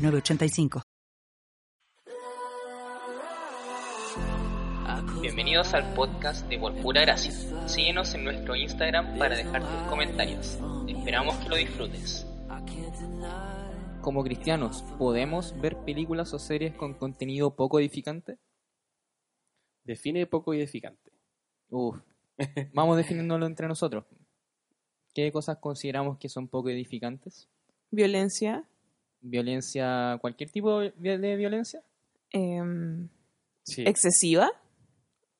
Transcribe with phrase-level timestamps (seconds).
[0.00, 0.82] 906985.
[5.20, 7.32] Bienvenidos al podcast de Por Pura Gracia.
[7.68, 10.58] Síguenos en nuestro Instagram para dejar tus comentarios.
[10.88, 12.26] Esperamos que lo disfrutes.
[14.00, 18.38] Como cristianos, ¿podemos ver películas o series con contenido poco edificante?
[19.84, 21.12] Define poco edificante.
[21.68, 21.98] Uf,
[22.72, 24.06] vamos definiéndolo entre nosotros.
[25.12, 27.48] ¿Qué cosas consideramos que son poco edificantes?
[27.90, 28.69] Violencia.
[29.22, 31.82] ¿Violencia, cualquier tipo de violencia?
[32.32, 33.08] em,
[33.62, 33.84] Sí.
[33.86, 34.50] excesiva.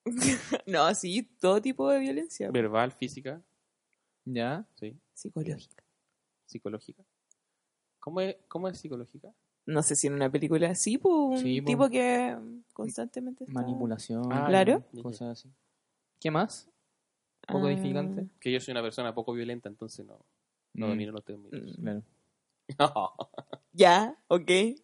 [0.67, 2.51] no, sí, todo tipo de violencia.
[2.51, 3.41] Verbal, física,
[4.25, 4.65] ¿Ya?
[4.77, 4.97] sí.
[5.15, 5.83] Psicológica.
[6.47, 7.03] Psicológica.
[8.01, 9.33] ¿Cómo es, cómo es psicológica?
[9.67, 11.67] No sé si en una película así, pues un Sí, po.
[11.67, 12.37] tipo que
[12.73, 13.55] constantemente está...
[13.61, 14.83] Manipulación, Ah, Claro.
[15.03, 15.49] cosas así.
[16.19, 16.69] ¿Qué más?
[17.47, 18.27] Poco Ah, edificante.
[18.41, 20.19] Que yo soy una persona poco violenta, entonces no,
[20.75, 21.77] no Mm, domino los términos.
[21.81, 22.03] claro.
[23.73, 24.51] Ya, ok.
[24.51, 24.77] Eh,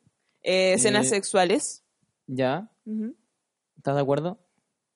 [0.43, 1.85] escenas Eh, sexuales.
[2.27, 2.71] ¿Ya?
[2.85, 3.17] Ujú.
[3.77, 4.39] ¿Estás de acuerdo?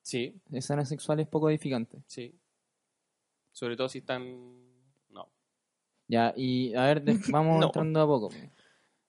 [0.02, 2.02] sí, Escenas sexuales poco edificantes.
[2.06, 2.34] sí.
[3.52, 4.22] Sobre todo si están...
[5.11, 5.28] No.
[6.08, 7.66] Ya, y a ver, de- vamos No.
[7.66, 8.28] entrando a poco.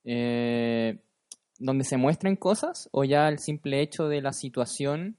[0.04, 1.00] Eh,
[1.60, 5.16] ¿Donde se muestran cosas o ya el simple hecho de la situación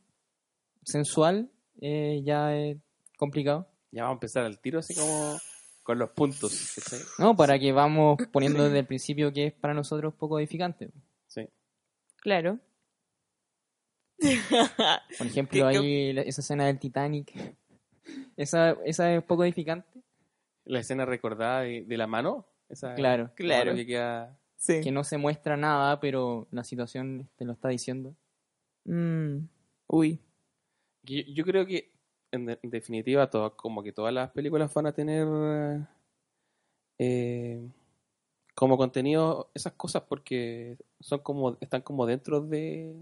[0.84, 2.78] sensual eh, ya es
[3.16, 3.68] complicado?
[3.92, 5.38] Ya vamos a empezar al tiro así como
[5.82, 6.74] con los puntos.
[7.18, 10.90] No, para que vamos poniendo desde el principio que es para nosotros poco edificante.
[11.26, 11.48] Sí.
[12.16, 12.58] Claro.
[15.18, 17.32] Por ejemplo, ¿Qué- qué- ahí esa escena del Titanic.
[18.36, 20.02] Esa, esa es poco edificante.
[20.64, 22.46] La escena recordada de, de la mano.
[22.68, 23.24] Esa, Claro.
[23.24, 23.74] la Claro.
[23.74, 24.38] que queda...
[24.56, 24.80] sí.
[24.82, 28.16] Que no se muestra nada, pero la situación te lo está diciendo.
[28.84, 29.46] Mm,
[29.88, 30.20] Uy.
[31.02, 31.91] yo creo que,
[32.32, 35.26] en, de- en definitiva, todo, como que todas las películas van a tener
[36.98, 37.68] eh,
[38.54, 42.94] como contenido esas cosas porque son como están como dentro de,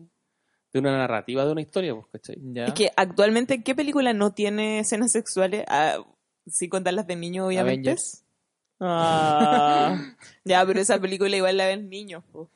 [0.72, 2.36] de una narrativa de una historia, pues, ¿cachai?
[2.52, 2.66] ¿Ya?
[2.66, 5.64] Es que actualmente, ¿qué película no tiene escenas sexuales?
[5.68, 5.98] Ah,
[6.47, 7.91] sin contar las de niños, obviamente.
[7.91, 8.24] Avengers.
[8.80, 9.97] Ah,
[10.44, 12.24] ya, pero esa película igual la ven niños.
[12.32, 12.48] po.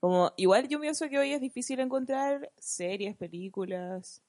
[0.00, 4.22] Como, igual yo pienso que hoy es difícil encontrar series, películas,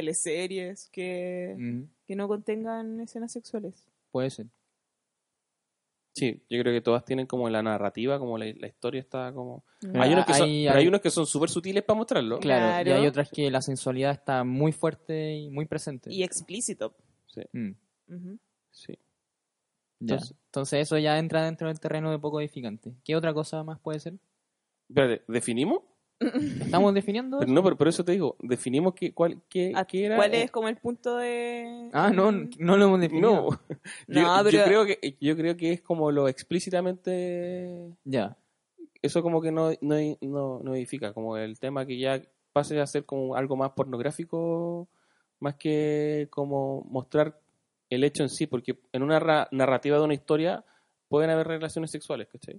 [0.00, 1.54] teleseries que,
[2.08, 3.86] no contengan escenas sexuales.
[4.10, 4.46] Puede ser.
[6.12, 9.64] Sí, yo creo que todas tienen como la narrativa, como la, la historia está como...
[9.80, 11.96] Pero Hay unos que son, hay- pero hay hay- unos que son súper sutiles para
[11.98, 12.38] mostrarlo.
[12.40, 16.10] Claro, y hay otras que la sensualidad está muy fuerte y muy presente.
[16.12, 16.94] Y explícito.
[17.26, 17.72] Sí, Mm,
[18.70, 18.94] sí.
[20.00, 20.14] ya.
[20.14, 22.94] Entonces- Entonces eso ya entra dentro del terreno de poco edificante.
[23.04, 24.14] ¿Qué otra cosa más puede ser?
[24.88, 25.82] Espérate, ¿definimos?
[26.18, 27.38] ¿Estamos definiendo?
[27.38, 27.54] Pero eso?
[27.54, 30.16] no, pero por eso te digo, definimos que, cuál, qué, Ah, qué era...
[30.16, 31.90] ¿Cuál es como el punto de...?
[31.92, 33.32] Ah, no, no lo hemos definido.
[33.32, 33.48] No,
[34.08, 38.36] yo, No, yo pero- creo que yo creo que es como lo explícitamente Ya.
[39.02, 42.22] eso como que no, no, no, no edifica, como el tema que ya
[42.52, 44.88] pase a ser como algo más pornográfico
[45.38, 47.38] más que como mostrar
[47.90, 50.64] el hecho en sí, porque en una ra- narrativa de una historia
[51.08, 52.58] pueden haber relaciones sexuales, ¿cachai?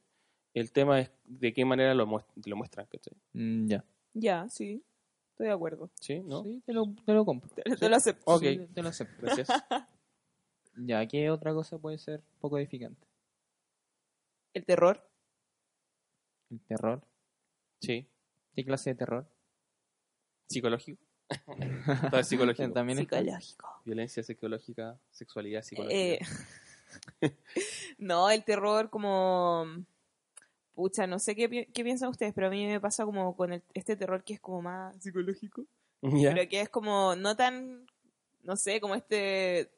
[0.59, 3.13] El tema es de qué manera lo, muest- lo muestran, ¿cachai?
[3.33, 3.85] Mm, ya.
[4.13, 4.83] Ya, sí.
[5.31, 5.91] Estoy de acuerdo.
[6.01, 6.19] ¿Sí?
[6.21, 6.43] ¿No?
[6.43, 7.49] Sí, te lo, te lo compro.
[7.49, 8.23] Te, te lo acepto.
[8.25, 8.41] Ok.
[8.41, 9.21] Sí, te lo acepto.
[9.21, 9.47] Gracias.
[10.79, 13.07] Ya, ¿qué otra cosa puede ser poco edificante?
[14.53, 15.09] El terror.
[16.51, 17.01] El terror.
[17.81, 18.07] Sí.
[18.53, 19.27] ¿Qué clase de terror?
[20.49, 21.03] Psicológico.
[22.11, 22.71] Todo es psicológico.
[22.73, 23.81] También Psicológico.
[23.85, 25.97] Violencia psicológica, sexualidad psicológica.
[25.99, 26.19] Eh,
[27.97, 29.65] no, el terror como...
[30.77, 33.51] Pucha, no sé qué, pi- qué piensan ustedes, pero a mí me pasa como con
[33.51, 35.65] el- este terror que es como más psicológico.
[36.29, 36.33] ¿Ya?
[36.35, 37.87] Pero que es como no tan,
[38.43, 39.71] no sé, como este,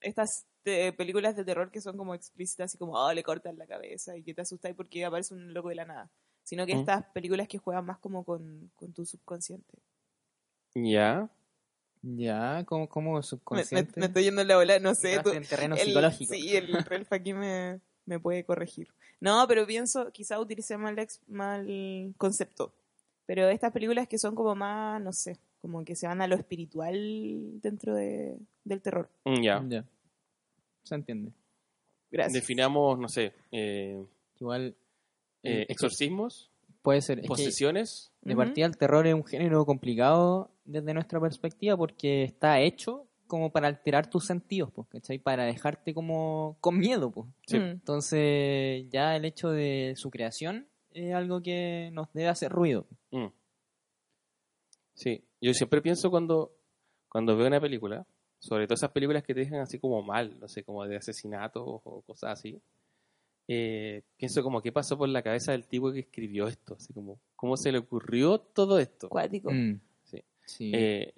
[0.00, 3.66] estas eh, películas de terror que son como explícitas, así como, oh, le cortan la
[3.66, 6.10] cabeza y que te asustáis porque aparece un loco de la nada.
[6.44, 6.78] Sino que Mm.
[6.80, 9.78] estas películas que juegan más como con, con tu subconsciente.
[10.74, 11.28] Ya.
[12.02, 13.98] Ya, como, como Me, me- subconsciente.
[13.98, 15.18] me estoy yendo en la bola, no sé.
[15.24, 16.34] Tú- en terreno el- psicológico.
[16.34, 18.88] Sí, el Ralph aquí me, me puede corregir.
[19.20, 22.72] No, pero pienso, quizá utilicé mal, ex- mal concepto.
[23.26, 26.36] Pero estas películas que son como más, no sé, como que se van a lo
[26.36, 29.08] espiritual dentro de, del terror.
[29.24, 29.64] Mm, Ya.
[29.68, 29.84] Ya.
[30.84, 31.32] Se entiende.
[32.10, 32.34] Gracias.
[32.34, 34.04] Definamos, no sé, eh,
[34.38, 34.76] Igual
[35.42, 36.50] Eh, exorcismos,
[36.82, 37.18] Puede ser.
[37.18, 38.12] es que posesiones.
[38.22, 43.50] de partida el terror es un género complicado desde nuestra perspectiva porque está hecho como
[43.50, 45.18] para alterar tus sentidos, pues, ¿cachai?
[45.18, 47.26] Para dejarte como con miedo, pues.
[47.46, 47.58] Sí.
[47.58, 47.62] Mm.
[47.62, 52.86] Entonces, ya el hecho de su creación es algo que nos debe hacer ruido.
[53.10, 53.26] Mm.
[54.94, 56.52] Sí, yo siempre pienso cuando,
[57.08, 58.06] cuando veo una película,
[58.38, 61.62] sobre todo esas películas que te dejan así como mal, no sé, como de asesinato
[61.64, 62.60] o cosas así,
[63.48, 67.20] eh, pienso como qué pasó por la cabeza del tipo que escribió esto, así como
[67.36, 69.08] cómo se le ocurrió todo esto.
[69.08, 69.52] Cuático.
[69.52, 69.80] Mm.
[70.04, 70.24] Sí.
[70.46, 70.72] Sí.
[70.74, 71.12] Eh,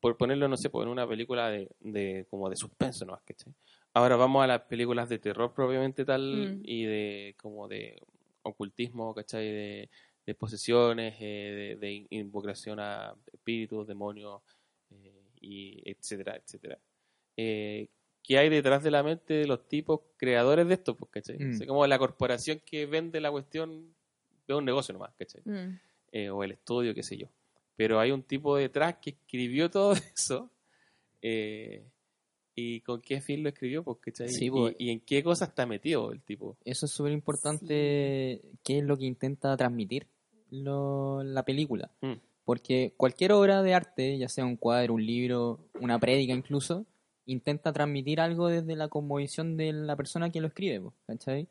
[0.00, 3.20] por ponerlo, no sé, en una película de, de como de suspenso, ¿no?
[3.24, 3.52] ¿cachai?
[3.94, 6.62] Ahora vamos a las películas de terror propiamente tal Mm.
[6.64, 8.00] y de como de
[8.42, 9.44] ocultismo, ¿cachai?
[9.46, 9.90] De,
[10.26, 14.42] de posesiones, eh, de, de invocación a espíritus, demonios,
[14.90, 16.78] eh, y etcétera, etcétera.
[17.36, 17.88] Eh,
[18.22, 20.94] ¿Qué hay detrás de la mente de los tipos creadores de esto?
[20.96, 21.38] Pues, ¿cachai?
[21.38, 21.50] Mm.
[21.50, 23.94] O sea, como la corporación que vende la cuestión
[24.46, 25.42] ve un negocio nomás, ¿cachai?
[25.44, 25.78] Mm.
[26.12, 27.26] eh, o el estudio, qué sé yo.
[27.78, 30.50] Pero hay un tipo detrás que escribió todo eso.
[31.22, 31.86] eh,
[32.54, 33.84] ¿Y con qué fin lo escribió?
[33.84, 33.98] Pues.
[34.26, 34.74] Sí, y, pues.
[34.80, 36.56] y en qué cosa está metido el tipo?
[36.64, 40.08] Eso es súper importante, qué es lo que intenta transmitir
[40.50, 41.92] lo- la película.
[42.00, 42.14] Mm.
[42.44, 46.84] Porque cualquier obra de arte, ya sea un cuadro, un libro, una prédica incluso,
[47.26, 51.46] intenta transmitir algo desde la conmovisión de la persona que lo escribe, po, ¿cachai?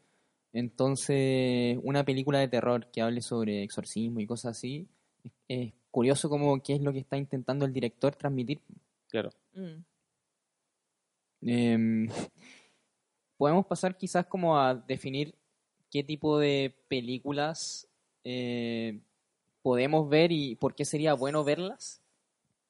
[0.52, 4.88] Entonces, una película de terror que hable sobre exorcismo y cosas así,
[5.48, 8.62] es curioso como qué es lo que está intentando el director transmitir.
[9.10, 9.30] Claro.
[9.54, 9.84] Mm.
[11.42, 12.08] Em,
[13.38, 15.36] podemos pasar quizás como a definir
[15.90, 17.88] qué tipo de películas
[18.24, 19.00] eh,
[19.62, 22.02] podemos ver y por qué sería bueno verlas.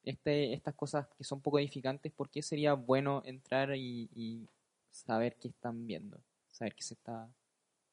[0.04, 4.48] Este, estas cosas que son poco edificantes, ¿por qué sería bueno entrar y, y
[4.90, 6.18] saber qué están viendo?
[6.50, 7.30] Saber qué se está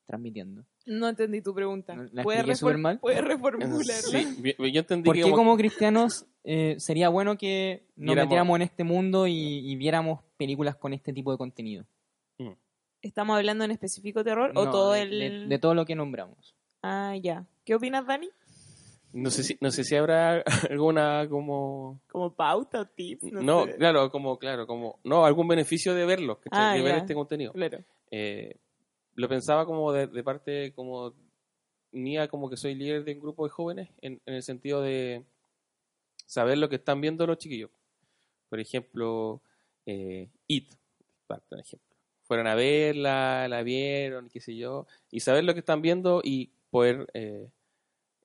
[0.06, 0.65] transmitiendo.
[0.87, 1.97] No entendí tu pregunta.
[2.12, 2.99] ¿La ¿Puedes, mal?
[3.01, 3.83] ¿Puedes reformularla?
[3.83, 8.25] Sí, yo entendí ¿Por que qué como- como cristianos eh, sería bueno que nos Viéramos-
[8.27, 9.33] metiéramos en este mundo y,
[9.71, 11.85] y viéramos películas con este tipo de contenido?
[13.03, 15.11] ¿Estamos hablando en específico de terror o todo de- el...?
[15.19, 16.55] de- de todo lo que nombramos.
[16.83, 17.45] Ah, ya.
[17.65, 18.29] ¿Qué opinas, Dani?
[19.17, 23.23] no sé si no sé si habrá alguna como ¿Como pauta o tips?
[23.33, 23.77] No, no, sé.
[23.77, 26.61] claro, como claro, como no algún beneficio de verlos, ¿cachai?
[26.61, 26.99] Ah, de ver ya.
[26.99, 27.53] este contenido.
[27.53, 27.79] Claro.
[28.11, 28.56] Eh,
[29.14, 31.14] lo pensaba como de, de parte como
[31.93, 35.25] mía, como que soy líder de un grupo de jóvenes, en, en el sentido de
[36.26, 37.70] saber lo que están viendo los chiquillos.
[38.49, 39.40] Por ejemplo,
[39.87, 40.72] eh, It,
[41.28, 41.96] un ejemplo.
[42.22, 46.50] Fueron a verla, la vieron, qué sé yo, y saber lo que están viendo y
[46.70, 47.49] poder eh,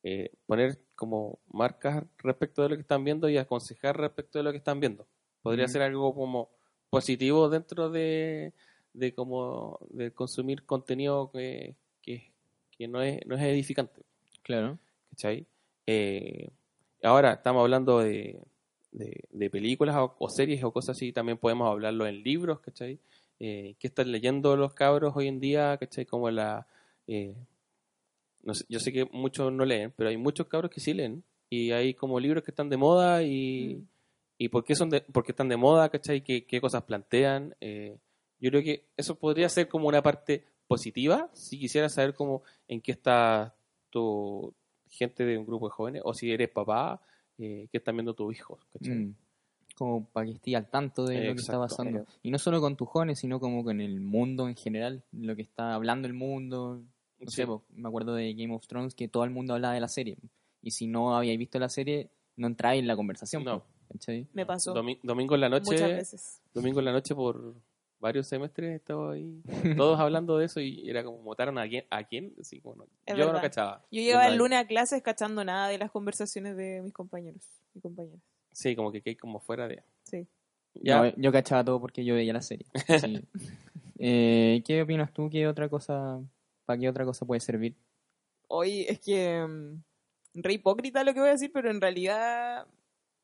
[0.04, 4.52] eh, poner como marcas respecto de lo que están viendo y aconsejar respecto de lo
[4.52, 5.06] que están viendo.
[5.42, 6.50] Podría ser algo como
[6.90, 8.54] positivo dentro de,
[8.94, 12.32] de como de consumir contenido que, que,
[12.72, 14.02] que no es no es edificante
[14.44, 14.80] Claro.
[15.12, 15.46] ¿cachai?
[15.86, 16.50] Eh,
[17.04, 18.40] ahora estamos hablando de,
[18.92, 23.00] de, de películas o, o series o cosas así también podemos hablarlo en libros ¿cachai?
[23.40, 25.78] Eh, ¿qué están leyendo los cabros hoy en día?
[25.78, 26.06] ¿cachai?
[26.06, 26.68] como la
[27.08, 27.36] eh,
[28.44, 31.24] no sé, yo sé que muchos no leen pero hay muchos cabros que sí leen
[31.50, 33.88] y hay como libros que están de moda y Mm.
[34.42, 35.90] ¿Y por qué, son de, por qué están de moda?
[35.90, 36.24] ¿Cachai?
[36.24, 37.56] ¿Qué, qué cosas plantean?
[37.60, 37.98] Eh,
[38.40, 42.82] yo creo que eso podría ser como una parte positiva, si quisieras saber cómo, en
[42.82, 43.56] qué está
[43.90, 44.54] tu
[44.90, 47.02] gente de un grupo de jóvenes, o si eres papá,
[47.38, 48.60] eh, qué están viendo tus hijos.
[48.74, 48.96] ¿cachai?
[48.96, 49.16] Mm.
[49.76, 52.06] Como para que esté al tanto de lo que está pasando.
[52.22, 55.42] Y no solo con tus jóvenes, sino como con el mundo en general, lo que
[55.42, 56.82] está hablando el mundo.
[57.20, 57.44] No Sí.
[57.44, 60.18] sé, me acuerdo de Game of Thrones que todo el mundo hablaba de la serie.
[60.62, 63.44] Y si no habíais visto la serie, no entráis en la conversación.
[63.44, 63.64] No.
[64.34, 66.42] Me pasó Domi- domingo en la muchas noche, veces.
[66.54, 67.56] domingo en la noche por
[68.00, 69.42] varios semestres estaba ahí,
[69.78, 71.86] todos hablando de eso y era como, ¿votaron a quién?
[71.90, 72.34] ¿A quién?
[72.40, 73.42] Así, no- Es yo no verdad.
[73.42, 73.86] cachaba.
[73.92, 77.80] Yo llegaba el lunes a clases cachando nada de las conversaciones de mis compañeros y
[77.82, 78.22] compañeras.
[78.52, 79.84] Sí, como que hay como fuera de...
[80.04, 80.28] Sí.
[80.76, 82.66] Ya, No, yo cachaba todo porque yo veía la serie.
[83.00, 83.22] Sí.
[84.02, 85.30] Eh, ¿Qué opinas tú?
[85.30, 86.22] ¿Qué otra cosa,
[86.66, 87.76] para qué otra cosa puede servir?
[88.48, 89.84] Hoy es que mm,
[90.36, 92.66] re hipócrita lo que voy a decir, pero en realidad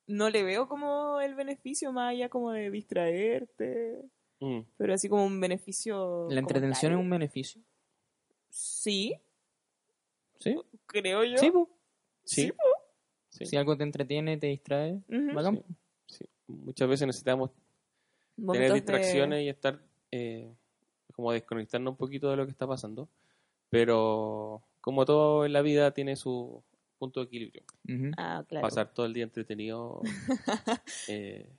[0.07, 4.01] no le veo como el beneficio más allá como de distraerte,
[4.39, 6.27] mm, pero así como un beneficio.
[6.29, 7.61] ¿La entretención es un beneficio?
[8.49, 9.15] Sí,
[10.39, 10.55] Sí.
[10.85, 11.37] creo yo.
[11.37, 11.69] Sí, po.
[12.23, 12.51] sí,
[13.29, 13.45] sí.
[13.45, 15.01] Si algo te entretiene, te distrae,
[15.33, 15.63] bacán.
[16.07, 17.51] Sí, muchas veces necesitamos
[18.35, 19.79] tener de- distracciones y estar
[20.11, 20.53] eh,
[21.13, 23.09] como desconectarnos un poquito de lo que está pasando.
[23.69, 26.63] Pero como todo en la vida tiene su
[26.99, 27.63] punto de equilibrio.
[28.17, 28.61] Ah, claro.
[28.61, 30.01] Pasar todo el día entretenido.
[31.09, 31.49] eh,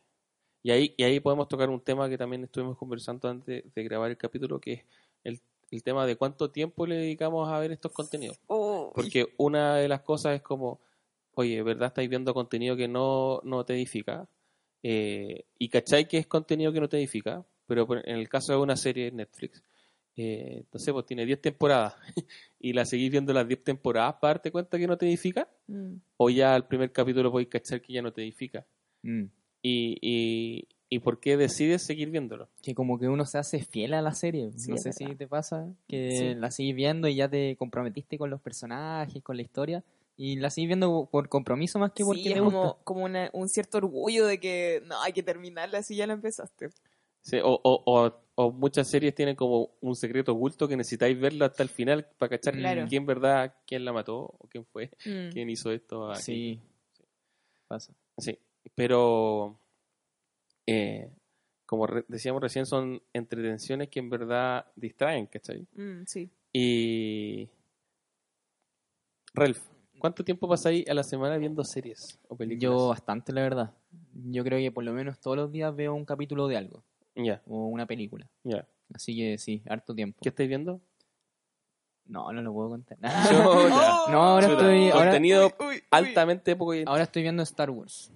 [0.67, 4.11] y ahí y ahí podemos tocar un tema que también estuvimos conversando antes de grabar
[4.11, 4.85] el capítulo, que es
[5.23, 8.41] el, el tema de cuánto tiempo le dedicamos a ver estos contenidos.
[8.49, 10.81] Oh, Porque una de las cosas es como,
[11.35, 11.87] oye, ¿verdad?
[11.87, 14.29] Estáis viendo contenido que no, no te edifica.
[14.83, 17.47] Eh, y cachai que es contenido que no te edifica.
[17.69, 19.63] Pero en el caso de una serie de Netflix,
[20.17, 21.95] eh, entonces pues tiene 10 temporadas
[22.59, 25.49] y la seguís viendo las 10 temporadas para darte cuenta que no te edifica.
[25.69, 25.95] mm.
[26.17, 28.67] O ya al primer capítulo podéis cachar que ya no te edifica.
[29.05, 29.27] Mm.
[29.69, 32.49] Y, y, y por qué decides seguir viéndolo.
[32.63, 34.53] Que como que uno se hace fiel a la serie.
[34.57, 36.35] Sí, no sé si te pasa, que Sí.
[36.37, 39.83] la sigues viendo y ya te comprometiste con los personajes, con la historia.
[40.17, 42.57] Y la sigues viendo por compromiso más que porque Sí, te es gusta.
[42.59, 46.13] como, como una- un cierto orgullo de que no, hay que terminarla si ya la
[46.15, 46.69] empezaste.
[47.23, 51.45] Sí, o, o, o, o muchas series tienen como un secreto oculto que necesitáis verlo
[51.45, 52.87] hasta el final para cachar Claro.
[52.89, 55.31] quién verdad, quién la mató, o quién fue, Mm.
[55.33, 56.11] quién hizo esto.
[56.13, 56.23] aquí.
[56.23, 56.61] Sí.
[57.67, 57.93] Pasa.
[58.19, 58.39] Sí,
[58.75, 59.59] pero
[60.67, 61.11] eh,
[61.67, 65.67] como re- decíamos recién, son entretenciones que en verdad distraen, ¿cachai?
[65.75, 66.31] Mm, sí.
[66.53, 67.49] Y.
[69.35, 69.61] Ralph,
[69.99, 72.63] ¿cuánto tiempo pasáis a la semana viendo series o películas?
[72.63, 73.75] Yo bastante, la verdad.
[74.15, 76.83] Yo creo que por lo menos todos los días veo un capítulo de algo.
[77.15, 78.29] Ya, O una película.
[78.45, 78.67] ya.
[78.95, 80.21] Así que sí, harto tiempo.
[80.23, 80.81] ¿Qué estáis viendo?
[82.07, 82.97] No, no lo puedo contar.
[83.29, 83.49] Chuta.
[84.07, 84.61] Oh, No, ahora Chuta.
[84.61, 85.83] estoy, ahora, Contenido Uy, uy, uy.
[85.91, 86.73] altamente poco.
[86.87, 88.13] ahora estoy viendo Star Wars.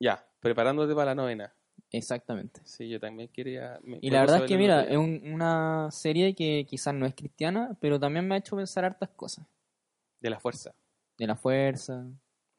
[0.00, 1.52] Ya, preparándote para la novena.
[1.90, 2.60] Exactamente.
[2.64, 3.78] Sí, yo también quería.
[3.82, 7.14] me- Y la verdad es que, mira, es un- una serie que quizás no es
[7.14, 9.46] cristiana, pero también me ha hecho pensar hartas cosas.
[10.20, 10.74] De la fuerza.
[11.16, 12.06] De la fuerza.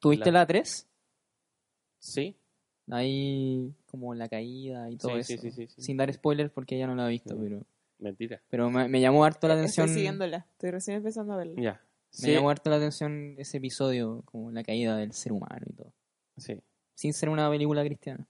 [0.00, 0.86] ¿Tuviste La- la 3?
[1.98, 2.36] Sí,
[2.92, 5.42] Ahí como la caída y todo Sí, eso.
[5.42, 5.82] sí, sí, sí, sí.
[5.82, 7.40] Sin dar spoilers porque ya no la he visto, Sí.
[7.40, 7.62] pero,
[8.00, 8.42] mentira.
[8.48, 9.86] pero me, me llamó harto la atención.
[9.86, 10.38] Estoy siguiéndola.
[10.52, 11.54] Estoy recién empezando a verla.
[11.62, 11.72] Ya.
[11.74, 11.78] Me
[12.10, 15.92] Sí, llamó harto la atención ese episodio, como la caída del ser humano y todo.
[16.36, 16.60] sí.
[17.00, 18.26] Sin ser una película cristiana.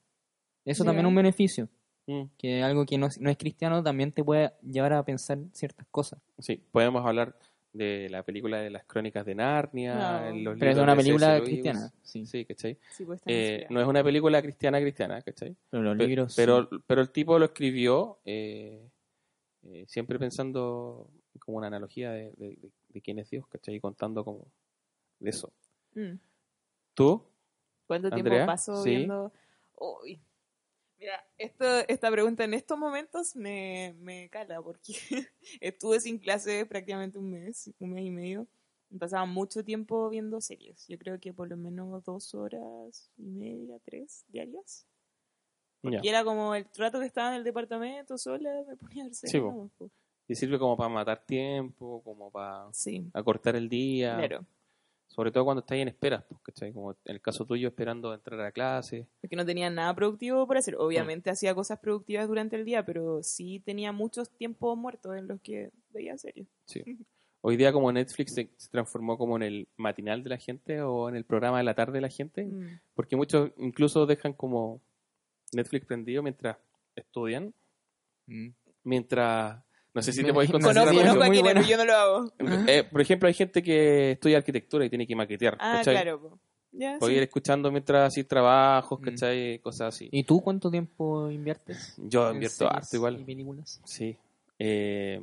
[0.64, 1.68] Eso también es un beneficio.
[2.06, 5.38] Mm, Que algo que no, es- no es cristiano también te puede llevar a pensar
[5.52, 6.20] ciertas cosas.
[6.38, 7.36] sí, podemos hablar
[7.72, 10.30] de la película de las crónicas de Narnia.
[10.30, 10.36] No.
[10.52, 11.34] los Pero es una película.
[11.38, 11.48] Lewis.
[11.50, 11.92] cristiana.
[12.02, 12.26] Sí.
[12.26, 12.78] Sí, ¿cachai?
[12.90, 15.56] Sí, pues está Eh, no es una película cristiana cristiana, ¿cachai?
[15.68, 16.34] Pero los Pe- libros.
[16.36, 16.76] pero, sí.
[16.86, 18.88] pero el tipo lo escribió eh,
[19.64, 21.10] eh, siempre pensando
[21.40, 23.74] como una analogía de, de, de- de quién es Dios, ¿cachai?
[23.74, 24.46] Y contando como
[25.18, 25.52] de eso.
[25.94, 26.14] Mm.
[26.94, 27.24] ¿Tú?
[27.90, 28.90] ¿Cuánto Andrea, tiempo paso sí.
[28.90, 29.32] viendo?
[29.76, 30.20] Uy.
[30.96, 34.92] Mira, esto, esta pregunta en estos momentos me, me cala porque
[35.60, 38.46] estuve sin clase prácticamente un mes, un mes y medio.
[38.90, 40.86] Me Pasaba mucho tiempo viendo series.
[40.86, 44.86] Yo creo que por lo menos dos horas y media, tres diarias.
[45.82, 49.14] Y era como el trato que estaba en el departamento sola, me ponía a ver
[49.16, 49.42] series.
[49.42, 49.68] po.
[50.28, 54.16] Y sirve como para matar tiempo, como para Sí, acortar el día.
[54.16, 54.46] claro.
[55.10, 56.72] Sobre todo cuando estás en espera, pues, ¿cachai?
[56.72, 59.08] Como en el caso tuyo esperando entrar a clase.
[59.20, 60.76] Porque no tenía nada productivo por hacer.
[60.78, 65.40] Obviamente hacía cosas productivas durante el día, pero sí tenía muchos tiempos muertos en los
[65.40, 66.46] que veía series.
[66.64, 66.82] Sí.
[67.42, 71.08] Hoy día como Netflix se, se transformó como en el matinal de la gente o
[71.08, 72.80] en el programa de la tarde de la gente, Mm.
[72.94, 74.80] porque muchos incluso dejan como
[75.52, 76.56] Netflix prendido mientras
[76.94, 77.52] estudian,
[78.26, 78.50] Mm.
[78.84, 79.64] mientras...
[79.92, 82.32] No sé si te podéis contar Conozco, conozco a quienes, yo no lo hago.
[82.68, 85.94] Eh, por ejemplo, hay gente que estudia arquitectura y tiene que maquetear, Ah, ¿cachai?
[85.94, 86.38] claro.
[86.72, 87.16] Ya, Puede sí.
[87.16, 89.04] ir escuchando mientras así trabajos, Mm.
[89.04, 89.58] ¿cachai?
[89.58, 90.08] Cosas así.
[90.12, 91.94] ¿Y tú cuánto tiempo inviertes?
[91.98, 93.20] Yo invierto harto igual.
[93.20, 93.80] ¿Y películas?
[93.84, 94.16] Sí.
[94.60, 95.20] Eh,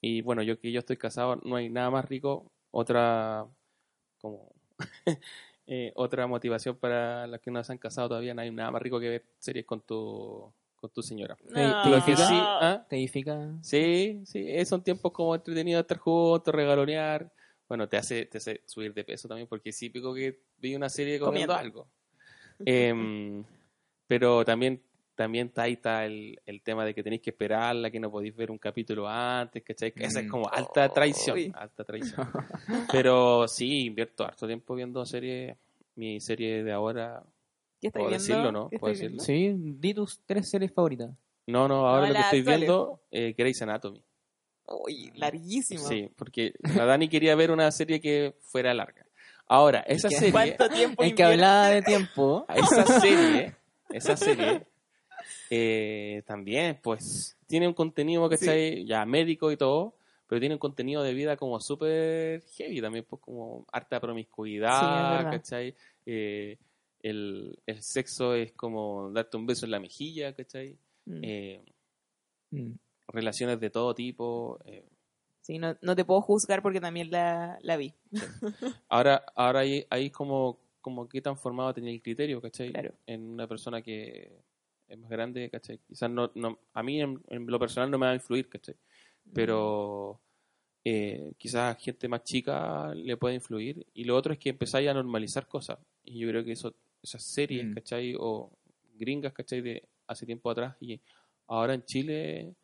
[0.00, 2.46] y bueno, yo que yo estoy casado, no hay nada más rico.
[2.70, 3.44] Otra,
[4.20, 4.52] como,
[5.66, 8.82] eh, otra motivación para los que no se han casado todavía, no hay nada más
[8.82, 10.52] rico que ver series con tu,
[10.84, 11.36] con tu señora.
[11.50, 11.88] No.
[11.90, 12.58] Lo que sí, No.
[12.60, 12.86] ¿ah?
[12.88, 13.52] ¿Te edifica?
[13.62, 17.32] sí, sí, eh, son tiempos como entretenidos estar juntos, regalonear.
[17.66, 20.88] Bueno, te hace, te hace subir de peso también, porque es típico que vi una
[20.90, 21.80] serie comiendo, Comiendo.
[21.82, 21.88] algo.
[22.64, 23.42] Em,
[24.06, 24.82] pero también,
[25.14, 28.36] también está ahí está el, el tema de que tenéis que esperarla, que no podéis
[28.36, 29.92] ver un capítulo antes, ¿cachai?
[29.92, 30.30] Que Esa es Mm.
[30.30, 31.52] como alta traición, Uy.
[31.54, 32.28] alta traición.
[32.92, 35.56] Pero sí, invierto harto tiempo viendo series.
[35.96, 37.22] Mi serie de ahora,
[37.84, 38.34] ¿Qué estáis ¿Puedo viendo?
[38.34, 38.70] decirlo, no?
[38.70, 39.24] ¿Qué ¿Puedo estáis viendo?
[39.24, 41.10] Sí, di tus tres series favoritas.
[41.46, 42.58] no, no, ahora No, lo que estoy actuales.
[42.60, 44.02] viendo, eh, Grey's Anatomy.
[44.66, 45.86] Uy, larguísimo.
[45.86, 49.04] Sí, porque la Dani quería ver una serie que fuera larga.
[49.46, 50.16] Ahora, esa ¿Qué?
[50.16, 52.46] serie, ¿Cuánto tiempo En que hablaba de tiempo.
[52.56, 53.54] esa serie,
[53.92, 54.66] esa serie,
[55.50, 58.86] eh, también, pues, tiene un contenido, ¿cachai?
[58.86, 59.94] Ya médico y todo,
[60.26, 64.00] pero tiene un contenido de vida como súper heavy también, pues, como harta Sí, es
[64.00, 65.30] promiscuidad, verdad.
[65.32, 65.74] ¿cachai?
[66.06, 66.56] Eh,
[67.04, 70.76] el, el sexo es como darte un beso en la mejilla, ¿cachai?
[71.06, 71.20] Mm.
[71.22, 71.64] Eh,
[72.50, 72.72] Mm.
[73.08, 74.58] relaciones de todo tipo.
[74.64, 74.84] eh,
[75.40, 77.92] Sí, no, no te puedo juzgar porque también la, la vi.
[78.88, 82.70] Ahora, ahora ahí, ahí como, como qué tan formado tenía el criterio, ¿cachai?
[82.70, 82.94] Claro.
[83.06, 84.30] En una persona que
[84.88, 85.78] es más grande, ¿cachai?
[85.86, 88.76] Quizás no, no a mí en, en lo personal no me va a influir, ¿cachai?
[89.32, 90.20] pero
[90.84, 93.84] eh, quizás a gente más chica le puede influir.
[93.94, 95.78] Y lo otro es que empezáis a normalizar cosas.
[96.04, 97.74] Y yo creo que eso, esas series, Mm.
[97.74, 98.14] ¿cachai?
[98.18, 98.50] O
[98.98, 99.60] gringas, ¿cachai?
[99.60, 101.00] De hace tiempo atrás y
[101.46, 102.54] ahora en Chile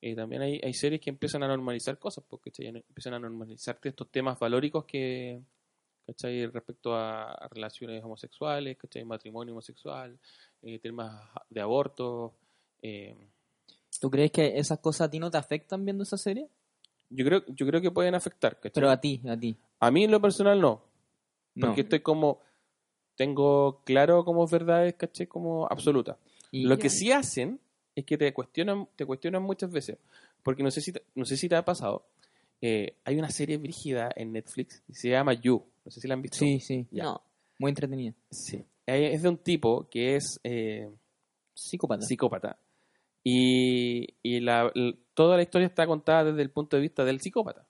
[0.00, 4.08] eh, también hay, hay series que empiezan a normalizar cosas, porque empiezan a normalizar estos
[4.10, 5.40] temas valóricos que,
[6.06, 6.46] ¿cachai?
[6.46, 9.04] Respecto a, a relaciones homosexuales, ¿cachai?
[9.04, 10.16] Matrimonio homosexual,
[10.62, 12.34] eh, temas de aborto.
[12.82, 13.16] eh,
[14.00, 16.48] ¿Tú crees que esas cosas a ti no te afectan viendo esa serie?
[17.08, 18.72] yo creo yo creo que pueden afectar, ¿cachai?
[18.74, 19.56] Pero a ti, a ti.
[19.80, 20.82] A mí en lo personal no,
[21.54, 21.66] No.
[21.68, 22.40] porque estoy como
[23.16, 25.26] tengo claro como verdades, ¿cachai?
[25.26, 26.16] Como absolutas.
[26.52, 27.58] Lo que sí hacen
[27.94, 29.98] es que te cuestionan, te cuestionan muchas veces.
[30.42, 32.06] Porque no sé si te, no sé si te ha pasado.
[32.60, 35.62] eh, hay una serie brígida en Netflix que se llama You.
[35.84, 36.38] No sé si la han visto.
[36.38, 36.86] Sí, sí.
[36.90, 37.02] Ya.
[37.04, 37.22] No.
[37.58, 38.14] Muy entretenida.
[38.30, 38.64] Sí.
[38.86, 40.88] Eh, Es de un tipo que es eh,
[41.54, 42.02] Psicópata.
[42.06, 42.58] psicópata.
[43.24, 44.72] Y, y la-
[45.14, 47.66] toda la historia está contada desde el punto de vista del psicópata.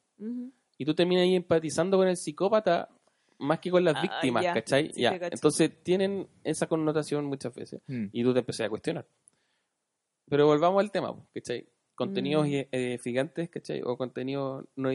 [0.78, 2.88] Y tú terminas ahí empatizando con el psicópata
[3.38, 4.54] más que con las Ah, víctimas, ya.
[4.54, 4.92] ¿cachai?
[4.92, 5.14] Sí, Ya.
[5.20, 7.80] Entonces tienen esa connotación muchas veces.
[7.86, 8.06] Mm.
[8.12, 9.06] y tú te empecé a cuestionar.
[10.28, 11.66] Pero volvamos al tema, po, ¿cachai?
[11.94, 12.52] Contenidos Mm.
[12.72, 13.82] edificantes, ¿cachai?
[13.82, 14.90] O contenidos no,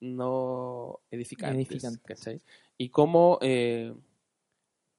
[0.00, 2.02] no edificantes, Edificantes.
[2.04, 2.40] ¿cachai?
[2.78, 3.94] Y cómo eh,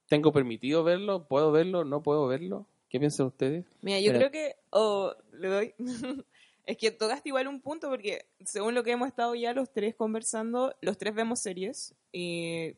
[0.07, 2.67] tengo permitido verlo, puedo verlo, no puedo verlo.
[2.89, 3.65] ¿Qué piensan ustedes?
[3.81, 5.73] Mira, yo Pero- creo que, o le doy,
[6.67, 9.95] es que tocaste igual un punto porque según lo que hemos estado ya los tres
[9.95, 12.75] conversando, los tres vemos series y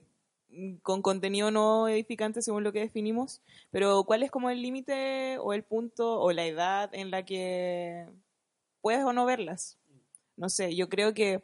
[0.84, 3.42] con contenido no edificante según lo que definimos,
[3.72, 8.08] pero ¿cuál es como el límite o el punto o la edad en la que
[8.82, 9.80] puedes o no verlas?
[10.38, 11.44] No sé, yo creo que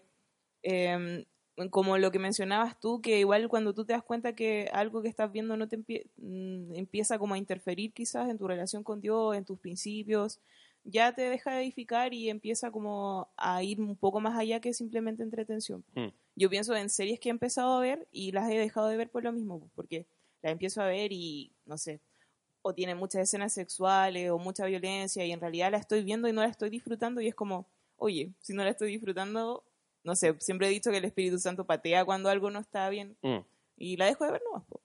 [0.61, 1.25] em,
[1.71, 5.09] como lo que mencionabas tú, que igual cuando tú te das cuenta que algo que
[5.09, 9.35] estás viendo no te mm, empieza como a interferir quizás en tu relación con Dios,
[9.35, 10.39] en tus principios,
[10.85, 14.73] ya te deja de edificar y empieza como a ir un poco más allá que
[14.73, 15.83] simplemente entretención.
[15.95, 16.07] Mm.
[16.35, 19.09] Yo pienso en series que he empezado a ver y las he dejado de ver
[19.09, 20.05] por lo mismo, pues, porque
[20.41, 21.99] las empiezo a ver y, no sé,
[22.61, 26.33] o tienen muchas escenas sexuales o mucha violencia y en realidad la estoy viendo y
[26.33, 29.63] no la estoy disfrutando y es como, oye, si no la estoy disfrutando,
[30.03, 33.15] no sé, siempre he dicho que el Espíritu Santo patea cuando algo no está bien
[33.21, 33.39] Mm.
[33.77, 34.63] y la dejo de ver nomás.
[34.67, 34.81] po.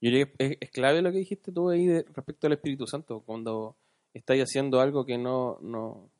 [0.00, 2.86] Yo diría que es, es clave lo que dijiste tú ahí de- respecto al Espíritu
[2.88, 3.76] Santo, cuando
[4.14, 6.10] estáis haciendo algo que no, no,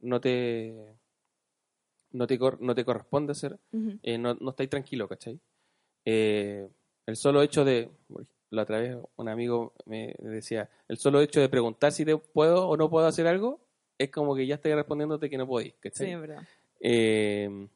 [0.00, 0.74] no te
[2.12, 3.58] no te, cor- no te corresponde hacer,
[4.02, 5.38] eh, no, no estáis tranquilo, ¿cachai?
[6.04, 6.68] Eh,
[7.06, 7.90] el solo hecho de,
[8.50, 12.68] la otra vez un amigo me decía, el solo hecho de preguntar si te puedo
[12.68, 13.60] o no puedo hacer algo,
[13.98, 16.12] es como que ya estoy respondiéndote que no podéis, Sí, ¿cachai?
[16.12, 16.42] es verdad.
[16.80, 17.68] Eh,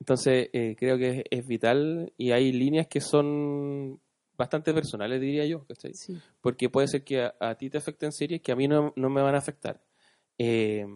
[0.00, 4.00] entonces, creo que es, es vital y hay líneas que son
[4.38, 5.92] bastante personales, diría yo, ¿cachai?
[5.94, 6.18] Sí.
[6.40, 9.10] Porque puede ser que a, a ti te afecten series que a mí no, no
[9.10, 9.82] me van a afectar.
[10.38, 10.86] Eh,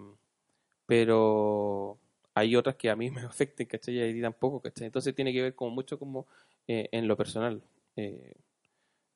[0.86, 1.98] pero
[2.34, 3.96] hay otras que a mí me afecten, ¿cachai?
[3.96, 4.86] Y a ti tampoco, ¿cachai?
[4.86, 6.26] Entonces tiene que ver como mucho como
[6.66, 7.62] eh, en lo personal.
[7.96, 8.34] Eh,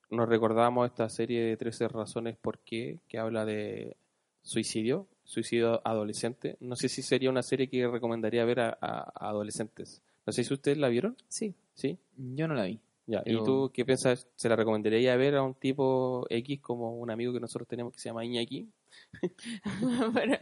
[0.09, 3.97] nos recordamos esta serie de 13 razones por qué, que habla de
[4.41, 6.55] suicidio, suicidio adolescente.
[6.61, 10.01] No sé si sería una serie que recomendaría ver a, a- a adolescentes.
[10.25, 11.53] No sé si ustedes la vieron, Sí.
[11.73, 11.97] ¿sí?
[12.17, 12.79] Yo no la vi.
[13.07, 13.19] Ya.
[13.25, 14.27] ¿Y Pero- tú qué piensas?
[14.35, 17.99] ¿Se la recomendaría ver a un tipo X como un amigo que nosotros tenemos que
[17.99, 18.69] se llama Iñaki?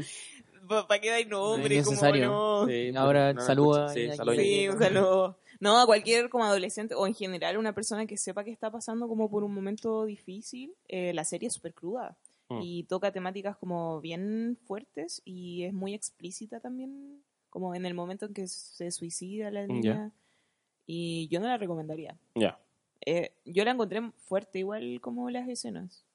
[0.68, 1.76] ¿Para qué dais nombre?
[1.76, 2.26] No es necesario.
[2.28, 2.66] no?
[2.68, 3.90] Sí, Ahora, no saluda.
[3.90, 5.38] Sí, a Sí, un saludo.
[5.60, 9.08] No, a cualquier como adolescente o en general una persona que sepa que está pasando
[9.08, 12.18] como por un momento difícil, eh, la serie es súper cruda
[12.50, 12.60] Mm.
[12.62, 18.28] y toca temáticas como bien fuertes y es muy explícita también, como en el momento
[18.28, 20.12] en que se suicida la niña.
[20.86, 22.18] Y yo no la recomendaría.
[22.36, 22.60] Ya.
[23.06, 26.06] Eh, yo la encontré fuerte igual como las escenas.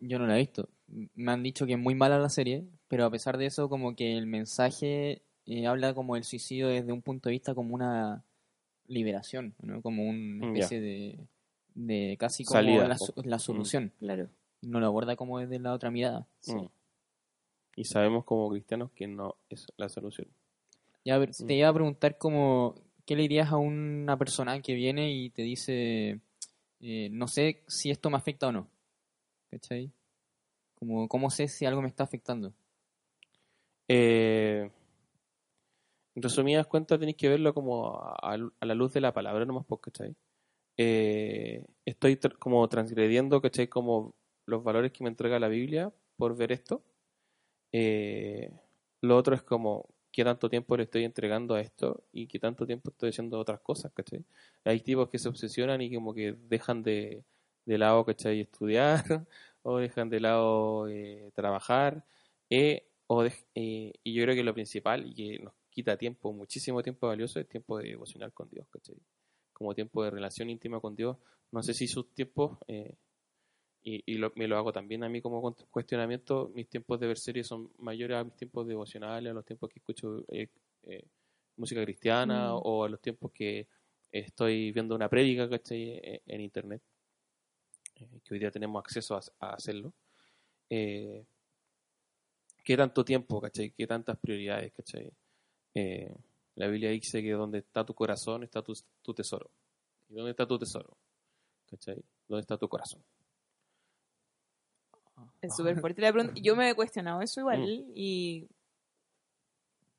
[0.00, 0.68] Yo no la he visto.
[1.14, 3.96] Me han dicho que es muy mala la serie, pero a pesar de eso, como
[3.96, 8.24] que el mensaje eh, habla como el suicidio desde un punto de vista como una
[8.86, 9.82] liberación, ¿no?
[9.82, 11.18] Como una Mm, especie de,
[11.74, 13.92] de casi como Salida, la, la solución.
[13.98, 14.28] Claro.
[14.60, 16.28] No lo aborda como desde la otra mirada.
[16.46, 16.66] Mm.
[17.74, 20.28] Y sabemos como cristianos que no es la solución.
[21.04, 21.46] Ya, a ver, Mm.
[21.46, 22.74] te iba a preguntar como,
[23.06, 26.20] ¿qué le dirías a una persona que viene y te dice,
[26.80, 28.68] eh, no sé si esto me afecta o no?
[29.50, 29.92] ¿Cachai?
[30.74, 32.52] Como, ¿cómo sé si algo me está afectando?
[33.88, 34.70] Eh,
[36.14, 39.80] en resumidas cuentas, tenéis que verlo como a, la luz de la palabra nomás, pues,
[39.80, 40.14] ¿cachai?
[40.76, 43.68] Eh, estoy como transgrediendo, ¿cachai?
[43.68, 44.14] Como
[44.46, 46.82] los valores que me entrega la Biblia por ver esto.
[47.72, 48.50] Eh,
[49.00, 52.66] lo otro es como qué tanto tiempo le estoy entregando a esto y qué tanto
[52.66, 54.24] tiempo estoy haciendo otras cosas, ¿cachai?
[54.64, 57.24] Hay tipos que se obsesionan y como que dejan de,
[57.64, 58.40] de lado, ¿cachai?
[58.40, 59.04] Estudiar
[59.62, 62.04] o dejan de lado eh, trabajar.
[62.50, 66.32] eh, o de- eh, y yo creo que lo principal y que nos quita tiempo,
[66.32, 68.96] muchísimo tiempo valioso, es tiempo de devocional con Dios, ¿cachai?
[69.52, 71.16] Como tiempo de relación íntima con Dios.
[71.50, 72.94] No sé si sus tiempos, eh,
[73.84, 77.18] y, y lo- me lo hago también a mí como cuestionamiento, mis tiempos de ver
[77.18, 80.48] series son mayores a mis tiempos devocionales, a los tiempos que escucho eh,
[80.84, 81.04] eh,
[81.56, 82.60] música cristiana Mm.
[82.62, 83.66] o a los tiempos que
[84.10, 85.48] estoy viendo una prédica.
[85.70, 86.82] Eh, En internet,
[87.96, 89.92] eh, que hoy día tenemos acceso a, a hacerlo.
[90.70, 91.24] Eh,
[92.64, 93.72] ¿Qué tanto tiempo, cachai?
[93.72, 95.12] ¿Qué tantas prioridades, cachai?
[95.74, 96.14] Eh,
[96.54, 99.50] la Biblia dice que donde está tu corazón está tu, tu tesoro.
[100.08, 100.96] ¿Y dónde está tu tesoro?
[101.68, 102.00] ¿Cachai?
[102.28, 103.02] ¿Dónde está tu corazón?
[105.40, 106.40] Es súper fuerte la pregunta.
[106.42, 107.62] Yo me he cuestionado eso igual
[107.94, 108.48] y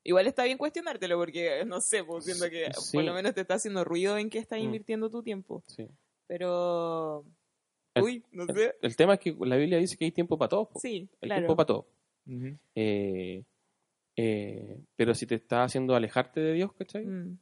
[0.03, 2.97] igual está bien cuestionártelo porque no sé, pues siento que Sí.
[2.97, 4.63] por lo menos te está haciendo ruido en que estás Mm.
[4.63, 5.63] invirtiendo tu tiempo.
[5.67, 5.87] Sí.
[6.27, 7.25] Pero
[7.93, 8.75] El- uy, no El, sé.
[8.81, 10.67] el tema es que la Biblia dice que hay tiempo para todos.
[10.69, 10.79] po.
[10.79, 11.41] Sí, hay claro.
[11.41, 11.87] tiempo para todo.
[12.75, 13.43] Eh,
[14.15, 17.05] eh, pero si te está haciendo alejarte de Dios, ¿cachai?
[17.05, 17.37] Mm.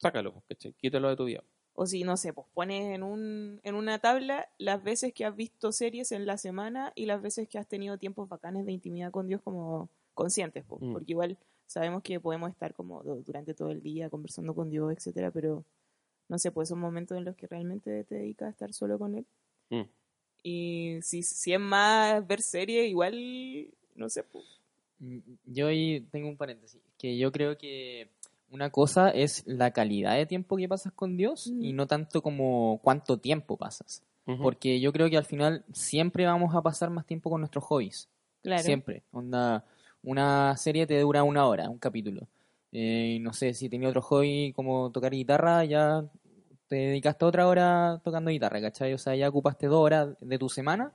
[0.00, 0.72] Sácalo, ¿cachai?
[0.74, 1.44] Quítalo de tu vida.
[1.82, 5.34] O si, no sé, pues pones en, un, en una tabla las veces que has
[5.34, 9.10] visto series en la semana y las veces que has tenido tiempos bacanes de intimidad
[9.10, 10.92] con Dios como conscientes, pues, Mm.
[10.92, 14.92] porque igual sabemos que podemos estar como du- durante todo el día conversando con Dios,
[14.92, 15.64] etcétera, pero
[16.28, 19.14] no sé, pues son momentos en los que realmente te dedicas a estar solo con
[19.14, 19.24] Él.
[19.70, 19.88] Mm.
[20.42, 24.44] Y si, si es más ver series, igual, no sé, pues.
[24.98, 28.10] Mm, Yo ahí tengo un paréntesis, que yo creo que
[28.50, 31.76] una cosa es la calidad de tiempo que pasas con Dios y Mm.
[31.76, 34.02] no tanto como cuánto tiempo pasas.
[34.40, 38.08] Porque yo creo que al final siempre vamos a pasar más tiempo con nuestros hobbies.
[38.42, 38.62] Claro.
[38.62, 39.02] Siempre.
[39.10, 39.64] Onda,
[40.04, 42.28] una serie te dura una hora, un capítulo.
[42.70, 46.04] Eh, no sé, si tenía otro hobby como tocar guitarra, ya
[46.68, 48.92] te dedicaste otra hora tocando guitarra, ¿cachai?
[48.94, 50.92] O sea, ya ocupaste dos horas de tu semana,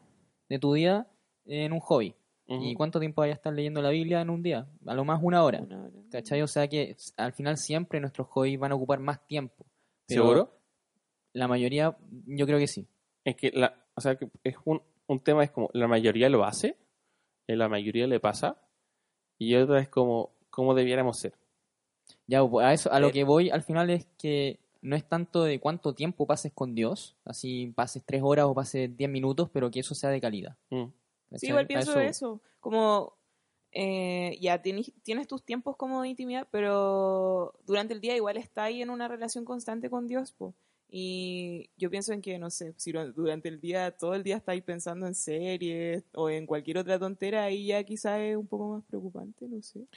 [0.48, 1.06] de tu día,
[1.46, 2.16] en un hobby.
[2.48, 2.64] Ujú.
[2.64, 4.68] ¿Y cuánto tiempo vayas a estar leyendo la Biblia en un día?
[4.86, 5.62] A lo más una hora.
[5.62, 5.92] Una hora.
[6.12, 6.42] ¿Cachai?
[6.42, 9.66] O sea que al final siempre nuestros hobbies van a ocupar más tiempo.
[10.08, 10.52] Pero ¿Seguro?
[11.34, 12.88] La mayoría, yo creo que sí.
[13.24, 16.46] Es que, la, o sea, que es un, un tema, es como, la mayoría lo
[16.46, 16.78] hace,
[17.48, 18.58] eh, la mayoría le pasa,
[19.40, 21.34] y otra es como, cómo debiéramos ser.
[22.28, 23.12] Ya, pues, a eso, a lo Eh.
[23.12, 27.18] que voy al final es que no es tanto de cuánto tiempo pases con Dios,
[27.26, 30.56] así pases tres horas o pases diez minutos, pero que eso sea de calidad.
[30.70, 30.86] Mm.
[31.32, 31.50] Sí, ¿cachai?
[31.50, 32.42] igual pienso eso.
[32.60, 33.18] Como,
[33.72, 38.64] eh, ya tienes, tienes tus tiempos como de intimidad, pero durante el día igual está
[38.66, 40.56] ahí en una relación constante con Dios, po.
[40.88, 44.64] Y yo pienso en que, no sé, si durante el día, todo el día estáis
[44.64, 48.84] pensando en series o en cualquier otra tontera, ahí ya quizás es un poco más
[48.86, 49.88] preocupante, no sé.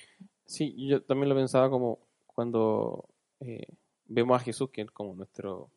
[0.47, 3.09] Sí, yo también lo pensaba como cuando
[3.41, 3.67] eh,
[4.07, 5.71] vemos a Jesús, que es como nuestro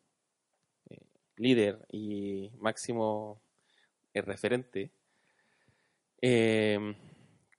[0.89, 3.41] eh, líder y máximo
[4.13, 4.91] eh, referente.
[6.21, 6.95] Eh,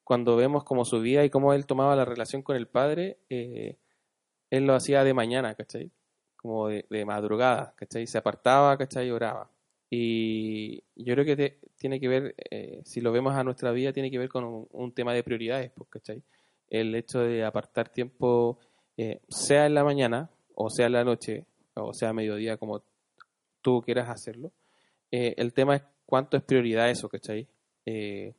[0.05, 3.77] cuando vemos como su vida y cómo él tomaba la relación con el Padre, eh,
[4.51, 5.91] él lo hacía de mañana, ¿cachai?
[6.37, 8.07] Como de, de madrugada, ¿cachai?
[8.07, 9.09] Se apartaba, ¿cachai?
[9.09, 9.51] Y oraba.
[9.91, 13.93] Y yo creo que te- tiene que ver, eh, si lo vemos a nuestra vida,
[13.93, 16.23] tiene que ver con un, un tema de prioridades, pues, ¿cachai?
[16.69, 18.59] El hecho de apartar tiempo,
[18.97, 22.83] eh, sea en la mañana, o sea en la noche, o sea a mediodía, como
[23.61, 24.53] tú quieras hacerlo.
[25.11, 27.47] Eh, el tema es cuánto es prioridad eso, ¿cachai?
[27.87, 28.35] Eh,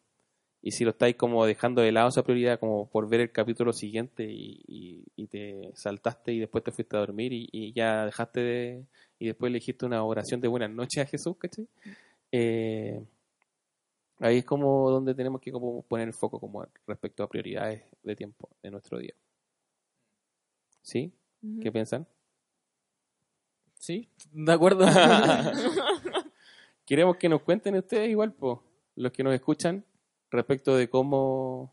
[0.63, 3.73] y si lo estáis como dejando de lado esa prioridad como por ver el capítulo
[3.73, 8.06] siguiente y, y- y te saltaste y después te fuiste a dormir y, y ya
[8.06, 8.86] dejaste de...
[9.19, 11.67] y después le dijiste una oración de buenas noches a Jesús, ¿cachai?
[12.32, 13.04] Eh,
[14.19, 18.15] ahí es como donde tenemos que como poner el foco como respecto a prioridades de
[18.15, 19.13] tiempo de nuestro día.
[20.82, 21.13] ¿Sí?
[21.62, 22.08] ¿Qué piensan?
[23.80, 24.86] Sí, de acuerdo.
[26.86, 28.60] Queremos que nos cuenten ustedes igual, pues,
[28.95, 29.84] los que nos escuchan,
[30.34, 31.72] respecto de cómo...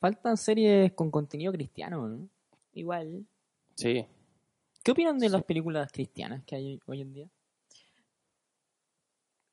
[0.00, 2.28] Faltan series con contenido cristiano, ¿no?
[2.74, 3.24] Igual.
[3.74, 4.06] Sí,
[4.82, 5.32] ¿Qué opinan de Sí.
[5.32, 7.28] las películas cristianas que hay hoy en día?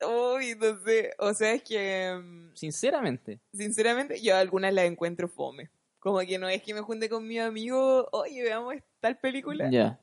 [0.04, 1.12] Uy, no sé.
[1.18, 3.38] O sea, es que, mm, Sinceramente.
[3.54, 5.70] sinceramente, yo algunas las encuentro fome.
[6.00, 9.70] Como que no es que me junte con mi amigo, oye, veamos tal película.
[9.70, 9.98] Ya.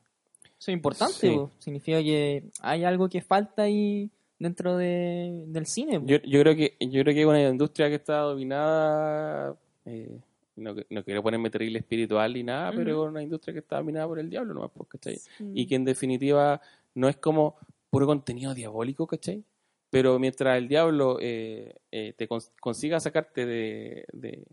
[0.58, 1.38] Eso es importante, Sí.
[1.60, 6.02] significa que hay algo que falta ahí dentro de, del cine.
[6.06, 10.17] yo, yo creo que yo creo que hay una industria que está dominada, eh,
[10.56, 14.08] no, no quiero ponerme terrible espiritual ni nada, pero es una industria que está dominada
[14.08, 15.17] por el diablo pues, ¿cachai?
[15.39, 15.58] Mm.
[15.58, 16.60] y que en definitiva
[16.95, 17.56] no es como
[17.89, 19.43] puro contenido diabólico, ¿cachai?
[19.89, 24.43] Pero mientras el diablo eh, eh, te cons- consiga sacarte de, de,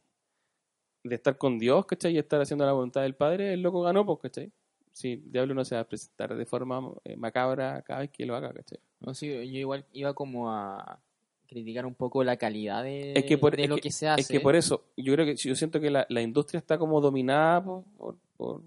[1.04, 2.14] de estar con Dios, ¿cachai?
[2.14, 4.50] Y estar haciendo la voluntad del Padre, el loco ganó, pues, ¿cachai?
[4.92, 8.24] Si el diablo no se va a presentar de forma eh, macabra cada vez que
[8.24, 8.78] lo haga, ¿cachai?
[9.00, 11.00] No, sí, yo igual iba como a
[11.46, 14.08] criticar un poco la calidad de, Es que por- de es lo que- que, se
[14.08, 14.22] hace.
[14.22, 17.00] Es que por eso, yo creo que yo siento que la, la industria está como
[17.00, 18.62] dominada por, por- por,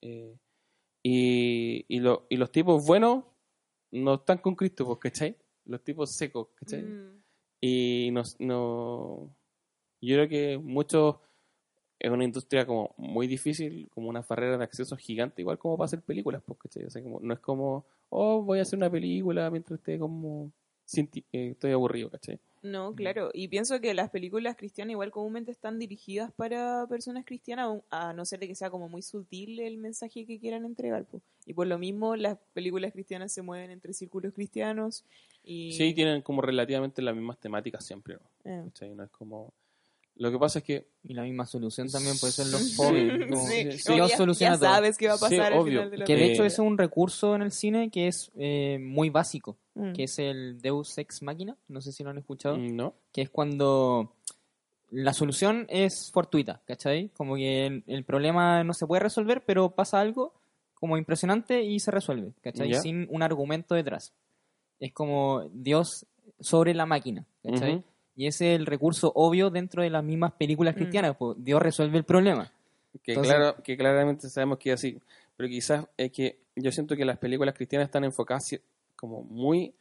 [0.00, 0.34] eh,
[1.02, 3.24] y, y, lo- y los tipos buenos
[3.90, 5.36] no están con Cristo, pues, ¿cachai?
[5.64, 6.82] Los tipos secos, ¿cachai?
[6.82, 7.22] Mm.
[7.60, 9.30] Y no, no
[10.00, 11.16] yo creo que muchos
[11.98, 15.84] es una industria como muy difícil, como una barrera de acceso gigante, igual como para
[15.86, 16.84] hacer películas, pues, ¿cachai?
[16.84, 20.52] O sea, como, no es como, oh, voy a hacer una película mientras esté como,
[20.96, 22.38] eh, estoy aburrido, ¿cachai?
[22.62, 23.30] No, claro.
[23.32, 28.24] Y pienso que las películas cristianas igual comúnmente están dirigidas para personas cristianas, a no
[28.26, 31.06] ser de que sea como muy sutil el mensaje que quieran entregar.
[31.06, 31.22] po.
[31.46, 35.04] Y por lo mismo las películas cristianas se mueven entre círculos cristianos
[35.42, 35.72] y...
[35.72, 38.50] Sí, tienen como relativamente las mismas temáticas siempre, ¿no?
[38.50, 38.62] Eh.
[38.66, 38.94] ¿Cachai?
[38.94, 39.54] No es como...
[40.20, 40.86] Lo que pasa es que...
[41.04, 43.26] Y la misma solución también puede ser los Sí, jóvenes.
[43.30, 44.68] como- Sí, sí, como Dios ya, soluciona ya todo.
[44.70, 45.64] sabes qué va a Sí, pasar al obvio.
[45.78, 48.78] final de la Que de hecho es un recurso en el cine que es eh,
[48.80, 49.92] muy básico, Mm.
[49.94, 52.94] que es el Deus Ex Machina, no sé si lo han escuchado, mm, ¿No?
[53.12, 54.12] que es cuando
[54.90, 57.08] la solución es fortuita, ¿cachai?
[57.16, 60.34] Como que el, el problema no se puede resolver, pero pasa algo
[60.74, 62.72] como impresionante y se resuelve, ¿cachai?
[62.72, 62.80] Ya.
[62.80, 64.12] Sin un argumento detrás.
[64.80, 66.04] Es como Dios
[66.40, 67.76] sobre la máquina, ¿cachai?
[67.76, 67.84] Ujú.
[68.16, 70.78] Y ese es el recurso obvio dentro de las mismas películas Mm.
[70.78, 72.50] cristianas, pues Dios resuelve el problema.
[73.02, 74.98] Que, Entonces- claro, que claramente sabemos que es así.
[75.36, 78.56] Pero quizás es que yo siento que las películas cristianas están enfocadas
[78.96, 79.72] como muy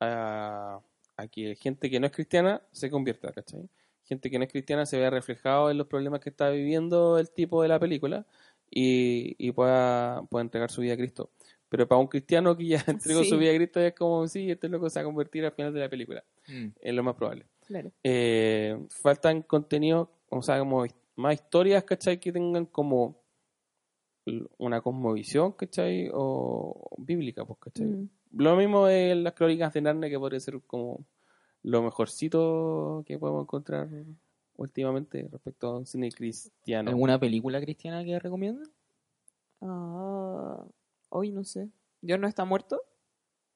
[0.00, 0.78] a,
[1.16, 3.68] a que gente que no es cristiana se convierta, ¿cachai?
[4.04, 7.30] Gente que no es cristiana se vea reflejado en los problemas que está viviendo el
[7.30, 8.26] tipo de la película
[8.70, 11.30] y, y pueda, pueda entregar su vida a Cristo.
[11.68, 13.30] Pero para un cristiano que ya entregó Sí.
[13.30, 15.72] su vida a Cristo es como, sí, este loco se va a convertir al final
[15.72, 16.22] de la película.
[16.80, 17.46] Es lo más probable.
[17.66, 17.92] Claro.
[18.02, 22.18] Eh, faltan contenidos, o sea, como más historias, ¿cachai?
[22.18, 23.22] Que tengan como
[24.58, 26.08] una cosmovisión, ¿cachai?
[26.12, 27.86] O bíblica, pues, ¿cachai?
[27.86, 28.08] Mm.
[28.32, 31.04] Lo mismo de las crónicas de Narnia, que podría ser como
[31.62, 33.88] lo mejorcito que podemos encontrar
[34.56, 36.90] últimamente respecto a un cine cristiano.
[36.90, 38.68] ¿Alguna película cristiana que recomiendan?
[39.60, 40.64] Ah,
[41.08, 41.68] hoy no sé.
[42.00, 42.82] Dios no está muerto.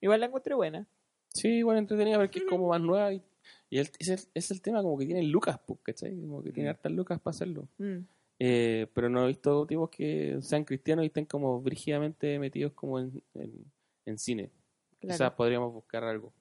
[0.00, 0.86] Igual la encontré buena.
[1.28, 3.22] Sí, igual entretenida, porque es como más nueva y,
[3.70, 6.20] y el- es, el, es el tema como que tiene lucas, pues, ¿cachai?
[6.20, 7.68] Como que tiene hartas lucas para hacerlo.
[7.78, 7.98] Mm.
[8.42, 12.98] Eh, pero no he visto tipos que sean cristianos y estén como brígidamente metidos como
[12.98, 13.64] en, en,
[14.06, 14.50] en cine.
[14.98, 15.14] Claro.
[15.14, 16.32] Quizás podríamos buscar algo.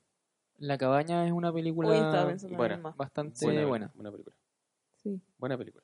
[0.58, 1.88] La cabaña es una película
[2.42, 2.80] buena.
[2.98, 3.92] bastante buena, buena.
[3.96, 4.36] buena película.
[5.04, 5.22] Sí.
[5.38, 5.84] Buena película.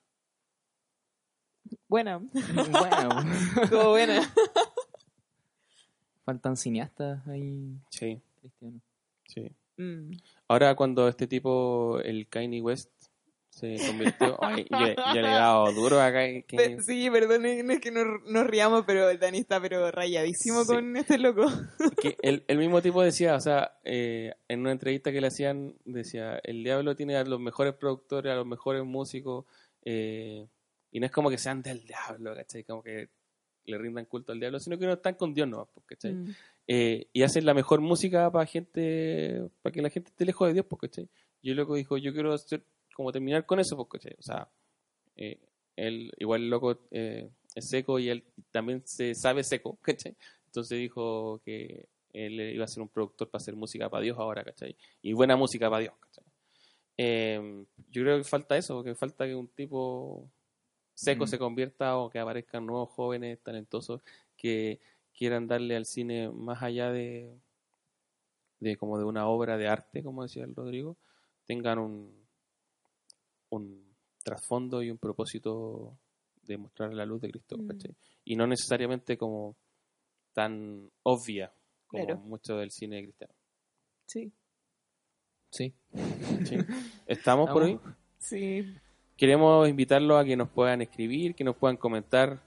[1.88, 2.17] Buena.
[2.19, 3.25] Buena.
[3.89, 4.34] Buena.
[6.25, 8.81] Faltan cineastas ahí Sí, cristianos.
[9.27, 9.51] sí.
[9.77, 10.11] Mm.
[10.47, 12.91] Ahora cuando este tipo, el Kanye West,
[13.49, 14.38] se convirtió...
[14.41, 14.77] ay, yo,
[15.13, 16.45] yo le he dado duro a Kanye.
[16.81, 20.67] Sí, perdón, no es que nos, nos riamos, pero el Dani está pero rayadísimo Sí.
[20.67, 21.45] con este loco.
[22.01, 25.75] que el, el mismo tipo decía, o sea, eh, en una entrevista que le hacían,
[25.85, 29.45] decía, el diablo tiene a los mejores productores, a los mejores músicos,
[29.85, 30.47] eh,
[30.91, 32.63] y no es como que sean del diablo, ¿cachai?
[32.63, 33.09] Como que
[33.65, 35.69] le rindan culto al diablo, sino que no están con Dios, ¿no?
[35.86, 36.13] ¿cachai?
[36.13, 36.36] Mm.
[36.67, 40.54] Eh, y hacen la mejor música para gente, para que la gente esté lejos de
[40.54, 41.10] Dios, pues, ¿cachai?
[41.41, 42.63] Y el loco dijo, yo quiero hacer,
[42.95, 44.15] como terminar con eso, pues, ¿cachai?
[44.19, 44.49] O sea,
[45.15, 45.39] eh,
[45.75, 50.15] él, igual el loco eh, es seco y él también se sabe seco, ¿cachai?
[50.45, 54.43] Entonces dijo que él iba a ser un productor para hacer música para Dios ahora,
[54.43, 54.75] ¿cachai?
[55.01, 56.23] Y buena música para Dios, ¿cachai?
[56.97, 60.32] Eh, yo creo que falta eso, que falta que un tipo
[60.95, 61.27] seco Mm.
[61.27, 64.01] se convierta o que aparezcan nuevos jóvenes talentosos
[64.36, 64.79] que
[65.13, 67.38] quieran darle al cine más allá de,
[68.60, 70.97] de como de una obra de arte, como decía el Rodrigo,
[71.45, 72.25] tengan un,
[73.49, 75.97] un trasfondo y un propósito
[76.43, 77.69] de mostrar la luz de Cristo, Mm.
[78.25, 79.55] Y no necesariamente como
[80.34, 81.53] tan obvia
[81.88, 82.19] como Claro.
[82.21, 83.34] mucho del cine cristiano.
[84.08, 84.31] Sí,
[85.51, 85.73] Sí.
[86.49, 86.58] ¿sí?
[87.05, 87.79] ¿Estamos por hoy?
[88.19, 88.75] Sí.
[89.17, 92.39] Queremos invitarlos a que nos puedan escribir, que nos puedan comentar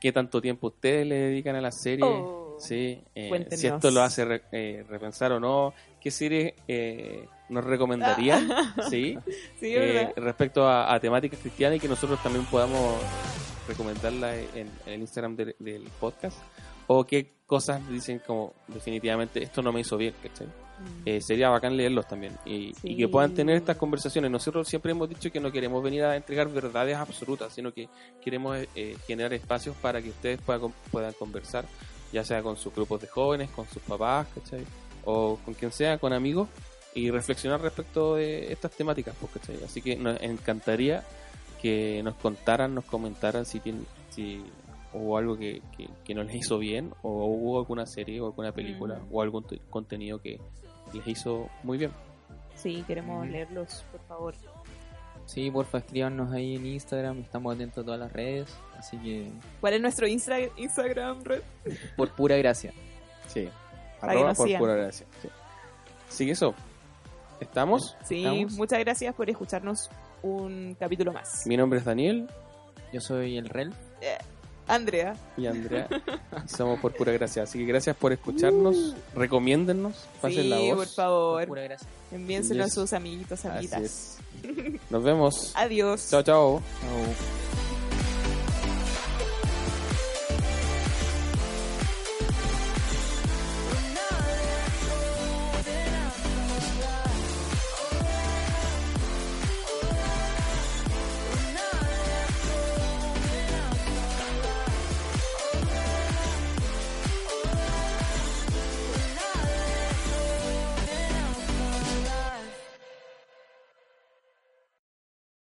[0.00, 2.04] qué tanto tiempo ustedes le dedican a la serie.
[2.06, 2.56] Oh.
[2.58, 7.64] Sí, eh, si esto lo hace re- eh, repensar o no, qué serie eh, nos
[7.64, 8.50] recomendarían,
[8.90, 9.16] sí,
[9.58, 12.96] Sí, Eh, respecto a, a temáticas cristianas y que nosotros también podamos
[13.66, 16.36] recomendarla en, en el Instagram del, del podcast
[16.86, 20.48] o qué cosas dicen como definitivamente esto no me hizo bien, ¿cachai?
[21.04, 22.90] Eh, sería bacán leerlos también y, Sí.
[22.92, 24.30] y que puedan tener estas conversaciones.
[24.30, 27.88] Nosotros siempre hemos dicho que no queremos venir a entregar verdades absolutas, sino que
[28.22, 31.64] queremos eh, generar espacios para que ustedes puedan, puedan conversar,
[32.12, 34.64] ya sea con sus grupos de jóvenes, con sus papás, ¿cachai?
[35.04, 36.48] O con quien sea, con amigos,
[36.94, 39.62] y reflexionar respecto de estas temáticas, pues, ¿cachai?
[39.64, 41.02] Así que nos encantaría
[41.62, 44.42] que nos contaran, nos comentaran si tienen, si
[44.92, 48.52] hubo algo que, que, que no les hizo bien, o hubo alguna serie o alguna
[48.52, 49.14] película Mm.
[49.14, 50.40] o algún contenido que
[50.92, 51.90] les hizo muy bien.
[52.54, 54.34] Sí, queremos leerlos, por favor.
[55.26, 59.74] Sí, porfa, escríbanos ahí en Instagram, estamos atentos a todas las redes, así que ¿Cuál
[59.74, 61.42] es nuestro Instra- Instagram, Red?
[61.96, 62.72] por pura gracia.
[63.28, 63.48] Sí.
[64.00, 64.60] Arroba por sigan.
[64.60, 65.06] pura gracia.
[65.22, 65.28] Sí.
[66.08, 66.54] Así que eso.
[67.38, 67.96] ¿Estamos?
[68.04, 68.52] Sí, ¿Estamos?
[68.54, 69.88] muchas gracias por escucharnos
[70.22, 71.46] un capítulo más.
[71.46, 72.28] Mi nombre es Daniel
[72.92, 73.72] Yo soy el Rel.
[74.74, 75.88] Andrea, y Andrea.
[76.46, 77.42] somos por pura gracia.
[77.42, 78.94] Así que gracias por escucharnos.
[79.14, 79.94] Recomiéndennos.
[80.20, 80.76] Pasen sí, la voz.
[80.76, 81.88] por favor, Pura gracia.
[82.12, 82.72] enviénselo Yes.
[82.72, 83.82] a sus amiguitos, Así amiguitas.
[83.82, 84.16] es.
[84.90, 85.52] Nos vemos.
[85.56, 86.08] Adiós.
[86.10, 86.62] Chao, chao.
[86.80, 87.49] Chao.